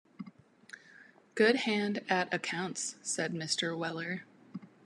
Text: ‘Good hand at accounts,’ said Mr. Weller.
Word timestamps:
‘Good 1.35 1.57
hand 1.57 2.01
at 2.09 2.33
accounts,’ 2.33 2.95
said 3.03 3.35
Mr. 3.35 3.77
Weller. 3.77 4.23